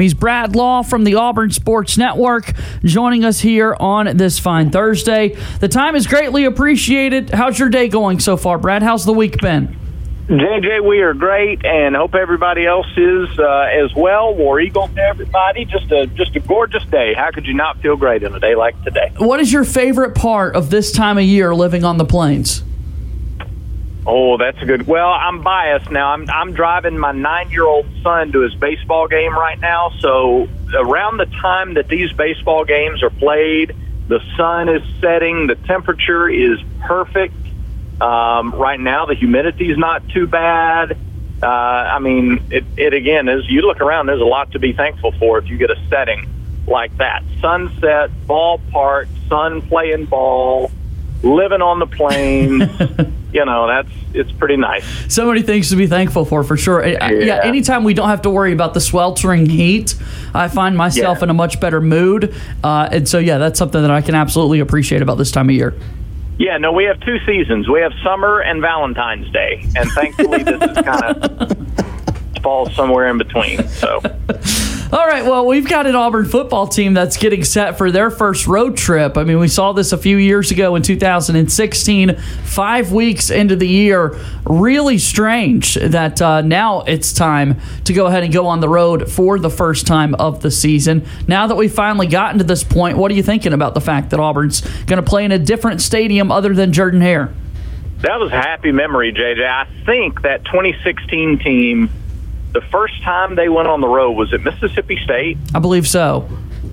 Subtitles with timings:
[0.00, 2.52] He's Brad Law from the Auburn Sports Network,
[2.84, 5.36] joining us here on this fine Thursday.
[5.60, 7.30] The time is greatly appreciated.
[7.30, 8.82] How's your day going so far, Brad?
[8.82, 9.76] How's the week been?
[10.28, 14.32] JJ, we are great, and hope everybody else is uh, as well.
[14.32, 15.64] War Eagle to everybody.
[15.64, 17.14] Just a just a gorgeous day.
[17.14, 19.12] How could you not feel great on a day like today?
[19.18, 22.62] What is your favorite part of this time of year living on the plains?
[24.06, 24.86] Oh, that's a good.
[24.86, 26.12] Well, I'm biased now.
[26.12, 29.90] I'm I'm driving my nine year old son to his baseball game right now.
[30.00, 33.76] So around the time that these baseball games are played,
[34.08, 35.46] the sun is setting.
[35.48, 37.34] The temperature is perfect.
[38.00, 40.96] Um, right now, the humidity is not too bad.
[41.42, 44.72] Uh, I mean, it, it again, as you look around, there's a lot to be
[44.72, 46.26] thankful for if you get a setting
[46.66, 47.22] like that.
[47.40, 50.70] Sunset, ballpark, sun playing ball,
[51.22, 52.62] living on the plains.
[53.32, 54.84] you know, that's it's pretty nice.
[55.12, 56.86] So many things to be thankful for, for sure.
[56.86, 57.10] Yeah.
[57.10, 59.94] yeah anytime we don't have to worry about the sweltering heat,
[60.34, 61.24] I find myself yeah.
[61.24, 62.34] in a much better mood.
[62.64, 65.54] Uh, and so, yeah, that's something that I can absolutely appreciate about this time of
[65.54, 65.74] year.
[66.38, 67.68] Yeah, no, we have two seasons.
[67.68, 73.18] We have summer and Valentine's Day, and thankfully this is kind of falls somewhere in
[73.18, 73.68] between.
[73.68, 74.00] So.
[74.92, 78.48] All right, well, we've got an Auburn football team that's getting set for their first
[78.48, 79.16] road trip.
[79.16, 83.68] I mean, we saw this a few years ago in 2016, five weeks into the
[83.68, 84.18] year.
[84.46, 89.08] Really strange that uh, now it's time to go ahead and go on the road
[89.08, 91.06] for the first time of the season.
[91.28, 94.10] Now that we've finally gotten to this point, what are you thinking about the fact
[94.10, 97.32] that Auburn's going to play in a different stadium other than Jordan Hare?
[98.00, 99.46] That was a happy memory, JJ.
[99.48, 101.90] I think that 2016 team
[102.52, 105.38] the first time they went on the road was at Mississippi State.
[105.54, 106.28] I believe so.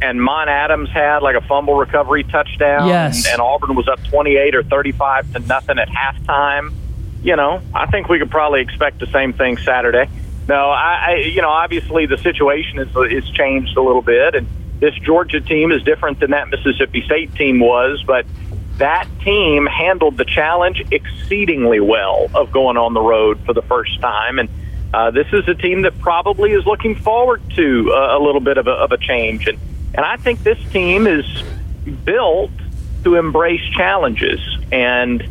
[0.00, 2.88] And Mon Adams had like a fumble recovery touchdown.
[2.88, 3.26] Yes.
[3.26, 6.72] And, and Auburn was up 28 or 35 to nothing at halftime.
[7.22, 10.08] You know, I think we could probably expect the same thing Saturday.
[10.48, 14.46] No, I, I you know, obviously the situation is is changed a little bit, and
[14.80, 18.26] this Georgia team is different than that Mississippi State team was, but
[18.78, 24.00] that team handled the challenge exceedingly well of going on the road for the first
[24.00, 24.48] time, and
[24.92, 28.58] uh, this is a team that probably is looking forward to a, a little bit
[28.58, 29.58] of a, of a change, and
[29.94, 31.24] and I think this team is
[32.04, 32.50] built
[33.04, 34.40] to embrace challenges.
[34.70, 35.22] And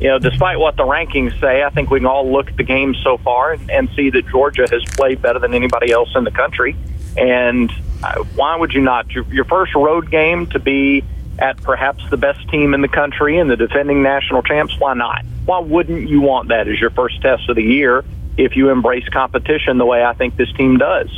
[0.00, 2.64] you know, despite what the rankings say, I think we can all look at the
[2.64, 6.24] game so far and, and see that Georgia has played better than anybody else in
[6.24, 6.76] the country.
[7.16, 9.10] And uh, why would you not?
[9.12, 11.04] Your, your first road game to be
[11.38, 14.78] at perhaps the best team in the country and the defending national champs.
[14.78, 15.24] Why not?
[15.44, 18.04] Why wouldn't you want that as your first test of the year?
[18.36, 21.08] If you embrace competition the way I think this team does.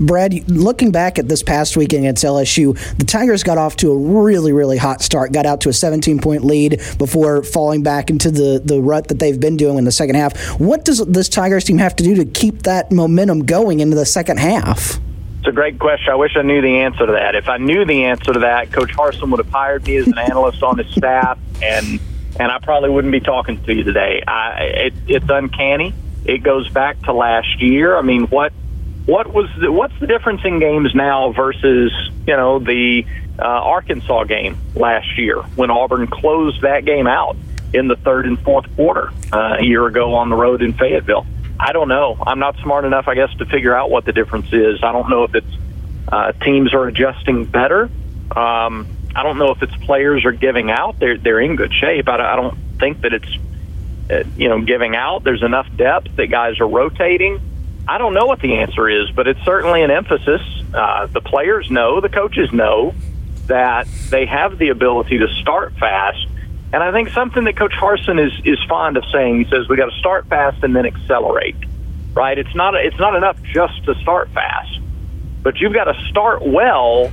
[0.00, 3.96] Brad, looking back at this past weekend against LSU, the Tigers got off to a
[3.96, 8.30] really, really hot start, got out to a 17 point lead before falling back into
[8.30, 10.36] the, the rut that they've been doing in the second half.
[10.60, 14.06] What does this Tigers team have to do to keep that momentum going into the
[14.06, 14.98] second half?
[15.38, 16.10] It's a great question.
[16.10, 17.34] I wish I knew the answer to that.
[17.34, 20.18] If I knew the answer to that, Coach Harsin would have hired me as an
[20.18, 22.00] analyst on his staff and
[22.38, 24.22] and I probably wouldn't be talking to you today.
[24.26, 25.94] I, it, it's uncanny.
[26.24, 27.96] It goes back to last year.
[27.96, 28.52] I mean, what
[29.06, 31.92] what was the, what's the difference in games now versus
[32.26, 33.04] you know the
[33.38, 37.36] uh, Arkansas game last year when Auburn closed that game out
[37.72, 41.26] in the third and fourth quarter uh, a year ago on the road in Fayetteville?
[41.58, 42.16] I don't know.
[42.26, 44.82] I'm not smart enough, I guess, to figure out what the difference is.
[44.82, 45.56] I don't know if it's
[46.08, 47.90] uh, teams are adjusting better.
[48.34, 50.98] Um, I don't know if it's players are giving out.
[50.98, 52.08] They're they're in good shape.
[52.08, 53.38] I, I don't think that it's
[54.10, 55.22] uh, you know giving out.
[55.24, 57.40] There's enough depth that guys are rotating.
[57.86, 60.40] I don't know what the answer is, but it's certainly an emphasis.
[60.72, 62.94] Uh, the players know, the coaches know
[63.46, 66.26] that they have the ability to start fast.
[66.72, 69.76] And I think something that Coach Harsin is is fond of saying, he says we
[69.76, 71.56] got to start fast and then accelerate.
[72.14, 72.36] Right?
[72.36, 74.80] It's not it's not enough just to start fast,
[75.42, 77.12] but you've got to start well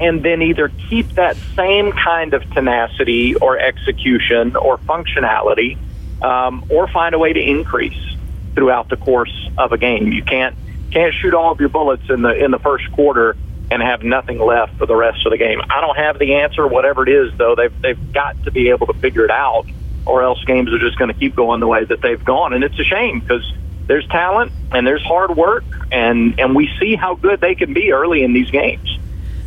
[0.00, 5.76] and then either keep that same kind of tenacity or execution or functionality,
[6.22, 8.16] um, or find a way to increase
[8.54, 10.12] throughout the course of a game.
[10.12, 10.56] You can't
[10.90, 13.36] can't shoot all of your bullets in the in the first quarter
[13.70, 15.58] and have nothing left for the rest of the game.
[15.70, 17.54] I don't have the answer, whatever it is, though.
[17.56, 19.64] They've they've got to be able to figure it out,
[20.04, 22.62] or else games are just going to keep going the way that they've gone, and
[22.64, 23.50] it's a shame because
[23.86, 27.92] there's talent and there's hard work, and and we see how good they can be
[27.92, 28.98] early in these games.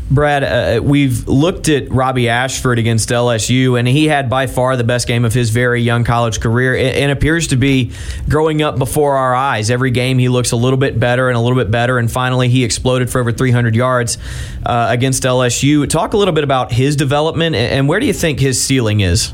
[0.09, 4.83] Brad, uh, we've looked at Robby Ashford against LSU, and he had by far the
[4.83, 7.91] best game of his very young college career and appears to be
[8.29, 9.71] growing up before our eyes.
[9.71, 12.49] Every game, he looks a little bit better and a little bit better, and finally,
[12.49, 14.19] he exploded for over 300 yards
[14.63, 15.89] uh, against LSU.
[15.89, 19.33] Talk a little bit about his development, and where do you think his ceiling is?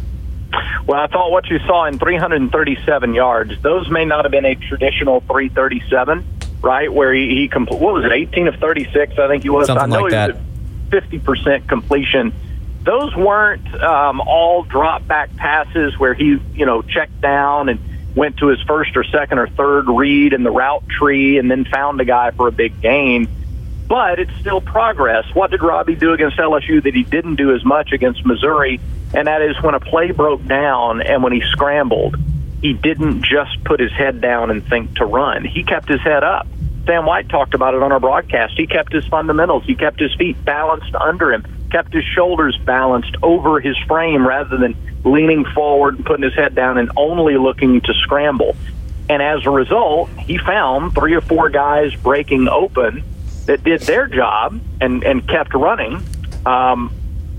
[0.87, 4.55] Well, I thought what you saw in 337 yards, those may not have been a
[4.55, 6.25] traditional 337
[6.61, 6.93] right?
[6.93, 9.17] Where he, he compl- what was it, 18 of 36?
[9.17, 9.65] I think he was.
[9.65, 10.35] Something I know like he that.
[10.35, 10.50] was
[10.91, 12.33] 50% completion.
[12.83, 17.79] Those weren't um, all drop back passes where he, you know, checked down and
[18.15, 21.65] went to his first or second or third read in the route tree and then
[21.65, 23.27] found a guy for a big gain.
[23.87, 25.25] But it's still progress.
[25.33, 28.79] What did Robby do against LSU that he didn't do as much against Missouri?
[29.13, 32.15] And that is when a play broke down and when he scrambled,
[32.61, 35.43] he didn't just put his head down and think to run.
[35.43, 36.47] He kept his head up.
[36.85, 38.53] Sam White talked about it on our broadcast.
[38.57, 39.63] He kept his fundamentals.
[39.65, 44.57] He kept his feet balanced under him, kept his shoulders balanced over his frame rather
[44.57, 48.55] than leaning forward and putting his head down and only looking to scramble.
[49.09, 53.03] And as a result, he found three or four guys breaking open
[53.45, 56.03] that did their job and, and kept running.
[56.45, 56.93] Um,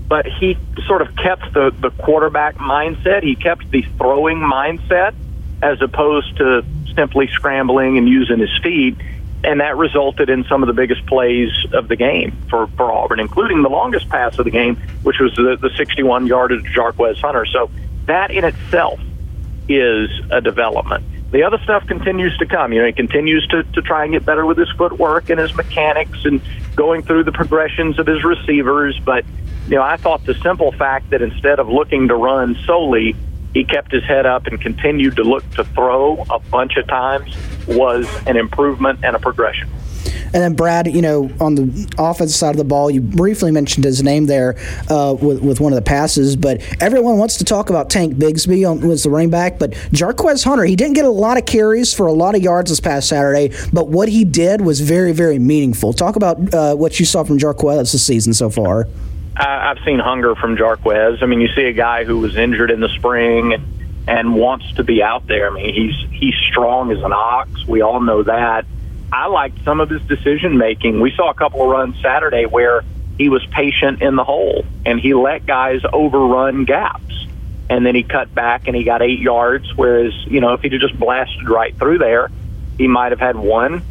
[0.07, 3.23] but he sort of kept the, the quarterback mindset.
[3.23, 5.15] He kept the throwing mindset
[5.61, 6.63] as opposed to
[6.93, 8.95] simply scrambling and using his feet.
[9.43, 13.19] And that resulted in some of the biggest plays of the game for, for Auburn,
[13.19, 17.19] including the longest pass of the game, which was the, the 61 yardage to Jarquez
[17.19, 17.45] Hunter.
[17.45, 17.69] So
[18.05, 18.99] that in itself
[19.67, 21.03] is a development.
[21.31, 22.73] The other stuff continues to come.
[22.73, 25.53] You know, he continues to, to try and get better with his footwork and his
[25.55, 26.39] mechanics and
[26.75, 28.99] going through the progressions of his receivers.
[29.03, 29.25] But,
[29.67, 33.15] you know, I thought the simple fact that instead of looking to run solely,
[33.53, 37.35] he kept his head up and continued to look to throw a bunch of times
[37.67, 39.69] was an improvement and a progression.
[40.33, 43.85] And then Brad, you know, on the offensive side of the ball, you briefly mentioned
[43.85, 44.55] his name there
[44.89, 48.69] uh, with, with one of the passes, but everyone wants to talk about Tank Bigsby
[48.69, 49.59] on, was the running back.
[49.59, 52.71] But Jarquez Hunter, he didn't get a lot of carries for a lot of yards
[52.71, 55.93] this past Saturday, but what he did was very, very meaningful.
[55.93, 58.87] Talk about uh, what you saw from Jarquez this season so far.
[59.35, 61.21] I, I've seen hunger from Jarquez.
[61.21, 63.53] I mean, you see a guy who was injured in the spring
[64.07, 65.49] and, wants to be out there.
[65.49, 67.65] I mean, he's he's strong as an ox.
[67.65, 68.65] We all know that.
[69.11, 70.99] I liked some of his decision making.
[70.99, 72.83] We saw a couple of runs Saturday where
[73.17, 77.27] he was patient in the hole and he let guys overrun gaps.
[77.69, 79.71] And then he cut back and he got eight yards.
[79.75, 82.29] Whereas, you know, if he'd have just blasted right through there,
[82.77, 83.83] he might have had one,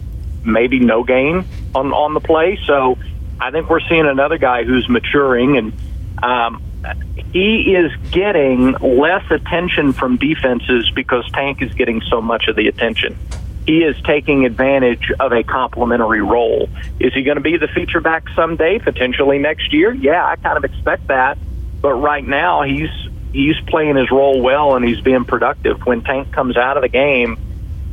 [0.45, 1.45] maybe no gain
[1.75, 2.59] on, on the play.
[2.67, 2.99] So
[3.43, 5.73] I think we're seeing another guy who's maturing and
[6.23, 6.63] um,
[7.33, 12.69] he is getting less attention from defenses because Tank is getting so much of the
[12.69, 13.19] attention
[13.67, 16.69] he is taking advantage of a complementary role.
[16.99, 19.93] Is he going to be the feature back someday, potentially next year?
[19.95, 21.39] Yeah, I kind of expect that.
[21.81, 22.91] But right now, he's
[23.33, 25.81] he's playing his role well and he's being productive.
[25.87, 27.39] When Tank comes out of the game,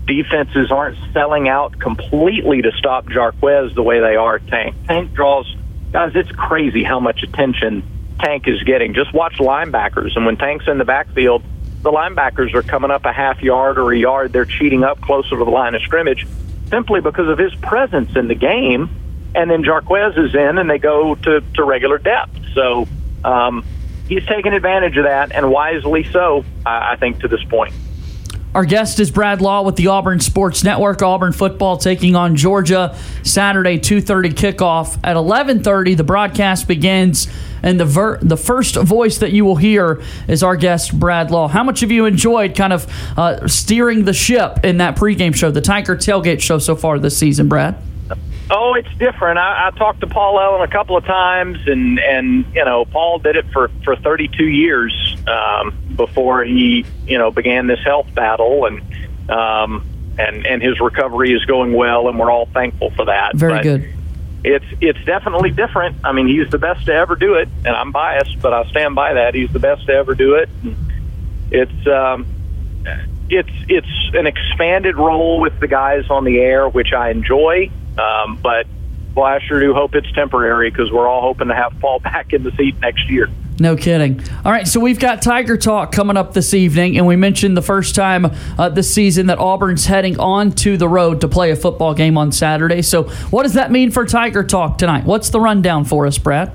[0.10, 4.76] defenses aren't selling out completely to stop Jarquez the way they are Tank.
[4.88, 5.56] Tank draws
[5.92, 6.12] guys.
[6.16, 7.84] It's crazy how much attention
[8.20, 8.94] Tank is getting.
[8.94, 11.44] Just watch linebackers, and when Tank's in the backfield
[11.82, 14.34] the linebackers are coming up a half yard or a yard.
[14.34, 16.28] They're cheating up closer to the line of scrimmage
[16.70, 18.90] simply because of his presence in the game.
[19.34, 22.36] And then Jarquez is in, and they go to, to regular depth.
[22.54, 22.88] So
[23.24, 23.64] um,
[24.08, 27.74] he's taken advantage of that, and wisely so, I, I think, to this point.
[28.56, 31.04] Our guest is Brad Law with the Auburn Sports Network.
[31.04, 35.94] Auburn football taking on Georgia Saturday 2:30 kickoff at 11:30.
[35.94, 37.28] The broadcast begins,
[37.62, 41.48] and the ver- the first voice that you will hear is our guest Brad Law.
[41.48, 45.52] How much have you enjoyed kind of uh, steering the ship in that pregame show,
[45.52, 47.76] the Tiger Tailgate show so far this season, Brad?
[48.50, 49.38] Oh, it's different.
[49.38, 53.20] I, I talked to Paul Ellen a couple of times, and and you know Paul
[53.20, 58.66] did it for for 32 years um, before he you know began this health battle,
[58.66, 58.82] and
[59.30, 59.86] um,
[60.18, 63.36] and and his recovery is going well, and we're all thankful for that.
[63.36, 63.94] Very But good.
[64.42, 65.98] It's it's definitely different.
[66.04, 68.96] I mean, he's the best to ever do it, and I'm biased, but I stand
[68.96, 69.36] by that.
[69.36, 70.50] He's the best to ever do it.
[71.52, 72.26] It's um,
[73.30, 77.70] it's it's an expanded role with the guys on the air, which I enjoy.
[77.98, 78.66] Um, but
[79.14, 82.32] well, I sure do hope it's temporary because we're all hoping to have Paul back
[82.32, 83.28] in the seat next year.
[83.60, 84.22] No kidding.
[84.46, 87.62] All right, so we've got Tiger Talk coming up this evening, and we mentioned the
[87.62, 91.56] first time uh, this season that Auburn's heading on to the road to play a
[91.56, 92.82] football game on Saturday.
[92.82, 95.04] So, what does that mean for Tiger Talk tonight?
[95.04, 96.52] What's the rundown for us, Brad?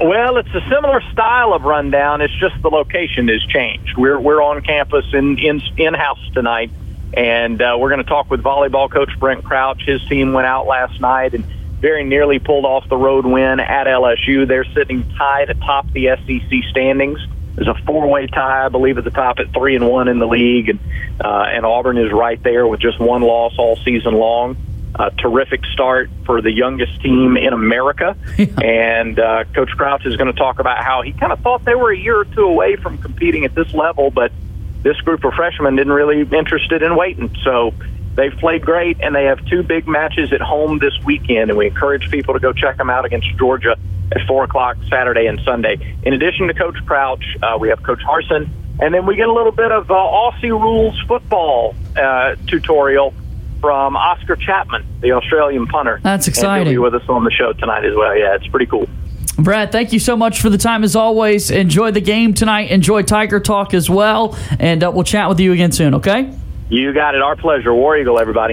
[0.00, 2.20] Well, it's a similar style of rundown.
[2.20, 3.96] It's just the location has changed.
[3.96, 6.70] We're we're on campus in in in house tonight,
[7.14, 9.82] and uh, we're going to talk with volleyball coach Brent Crouch.
[9.86, 11.44] His team went out last night and
[11.82, 14.46] very nearly pulled off the road win at LSU.
[14.46, 17.18] They're sitting tied atop the SEC standings.
[17.56, 20.26] There's a four-way tie, I believe, at the top at three and one in the
[20.26, 20.78] league, and
[21.22, 24.56] uh, and Auburn is right there with just one loss all season long.
[24.94, 28.16] A terrific start for the youngest team in America,
[28.62, 31.74] and uh, Coach Crouch is going to talk about how he kind of thought they
[31.74, 34.32] were a year or two away from competing at this level, but
[34.82, 37.34] this group of freshmen didn't really interested in waiting.
[37.42, 37.74] So
[38.16, 41.66] they've played great, and they have two big matches at home this weekend, and we
[41.66, 43.76] encourage people to go check them out against Georgia
[44.12, 45.96] at 4 o'clock Saturday and Sunday.
[46.04, 48.48] In addition to Coach Crouch, uh, we have Coach Harsin,
[48.80, 53.14] and then we get a little bit of uh, Aussie rules football uh, tutorial
[53.60, 56.00] from Oscar Chapman, the Australian punter.
[56.02, 56.66] That's And exciting.
[56.66, 58.16] he'll be with us on the show tonight as well.
[58.16, 58.88] Yeah, it's pretty cool.
[59.38, 61.50] Brad, thank you so much for the time as always.
[61.50, 62.70] Enjoy the game tonight.
[62.70, 64.36] Enjoy Tiger Talk as well.
[64.58, 66.30] And uh, we'll chat with you again soon, okay?
[66.72, 67.20] You got it.
[67.20, 67.74] Our pleasure.
[67.74, 68.50] War Eagle, everybody.